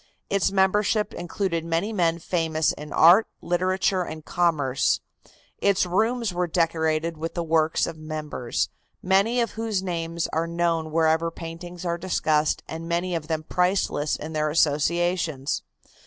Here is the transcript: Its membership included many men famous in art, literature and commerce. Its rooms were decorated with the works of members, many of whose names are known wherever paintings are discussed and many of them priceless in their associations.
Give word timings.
Its 0.31 0.51
membership 0.51 1.13
included 1.13 1.63
many 1.63 1.93
men 1.93 2.17
famous 2.17 2.71
in 2.73 2.91
art, 2.91 3.27
literature 3.39 4.01
and 4.01 4.25
commerce. 4.25 4.99
Its 5.59 5.85
rooms 5.85 6.33
were 6.33 6.47
decorated 6.47 7.17
with 7.17 7.35
the 7.35 7.43
works 7.43 7.85
of 7.85 7.99
members, 7.99 8.69
many 9.03 9.39
of 9.39 9.51
whose 9.51 9.83
names 9.83 10.27
are 10.33 10.47
known 10.47 10.89
wherever 10.91 11.29
paintings 11.29 11.85
are 11.85 11.99
discussed 11.99 12.63
and 12.67 12.89
many 12.89 13.13
of 13.13 13.27
them 13.27 13.43
priceless 13.43 14.15
in 14.15 14.33
their 14.33 14.49
associations. 14.49 15.61